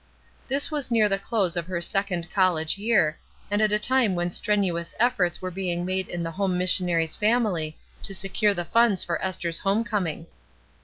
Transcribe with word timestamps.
This 0.47 0.71
was 0.71 0.89
near 0.89 1.07
the 1.07 1.19
close 1.19 1.55
of 1.55 1.67
her 1.67 1.79
second 1.79 2.31
college 2.31 2.75
year, 2.75 3.19
and 3.51 3.61
at 3.61 3.71
a 3.71 3.77
time 3.77 4.15
when 4.15 4.31
strenuous 4.31 4.95
efforts 4.99 5.43
were 5.43 5.51
being 5.51 5.85
made 5.85 6.07
in 6.07 6.23
the 6.23 6.31
home 6.31 6.57
missionary's 6.57 7.15
family 7.15 7.77
to 8.01 8.15
secure 8.15 8.55
the 8.55 8.65
funds 8.65 9.03
for 9.03 9.23
Esther's 9.23 9.59
home 9.59 9.83
coming. 9.83 10.25